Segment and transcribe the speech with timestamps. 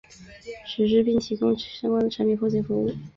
[0.65, 2.89] 实施并提供产品相关的后勤服务。